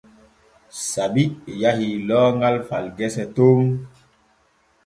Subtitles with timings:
[0.89, 1.23] Sabi
[1.61, 3.63] yahi looŋal far gese ton.